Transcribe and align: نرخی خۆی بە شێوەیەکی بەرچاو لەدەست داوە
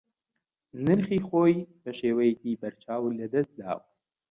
نرخی 0.85 1.19
خۆی 1.27 1.55
بە 1.81 1.91
شێوەیەکی 1.99 2.59
بەرچاو 2.61 3.15
لەدەست 3.19 3.53
داوە 3.59 3.83